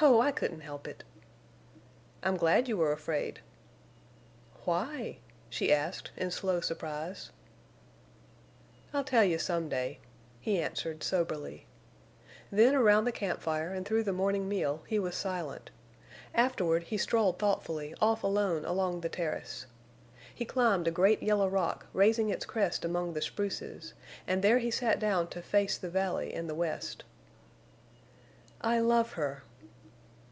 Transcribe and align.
"Oh, 0.00 0.20
I 0.20 0.30
couldn't 0.30 0.60
help 0.60 0.86
it!" 0.86 1.02
"I'm 2.22 2.36
glad 2.36 2.68
you 2.68 2.76
were 2.76 2.92
afraid." 2.92 3.40
"Why?" 4.64 5.18
she 5.50 5.72
asked, 5.72 6.12
in 6.16 6.30
slow 6.30 6.60
surprise. 6.60 7.30
"I'll 8.92 9.02
tell 9.02 9.24
you 9.24 9.38
some 9.40 9.68
day," 9.68 9.98
he 10.40 10.60
answered, 10.60 11.02
soberly. 11.02 11.66
Then 12.52 12.76
around 12.76 13.06
the 13.06 13.12
camp 13.12 13.40
fire 13.40 13.72
and 13.72 13.84
through 13.84 14.04
the 14.04 14.12
morning 14.12 14.46
meal 14.48 14.84
he 14.86 15.00
was 15.00 15.16
silent; 15.16 15.70
afterward 16.34 16.84
he 16.84 16.98
strolled 16.98 17.38
thoughtfully 17.40 17.92
off 18.00 18.22
alone 18.22 18.64
along 18.66 19.00
the 19.00 19.08
terrace. 19.08 19.66
He 20.32 20.44
climbed 20.44 20.86
a 20.86 20.92
great 20.92 21.22
yellow 21.24 21.48
rock 21.48 21.86
raising 21.92 22.28
its 22.28 22.44
crest 22.46 22.84
among 22.84 23.14
the 23.14 23.22
spruces, 23.22 23.94
and 24.28 24.42
there 24.44 24.58
he 24.58 24.70
sat 24.70 25.00
down 25.00 25.26
to 25.28 25.42
face 25.42 25.76
the 25.76 25.90
valley 25.90 26.32
and 26.32 26.48
the 26.48 26.54
west. 26.54 27.02
"I 28.60 28.78
love 28.78 29.14
her!" 29.14 29.42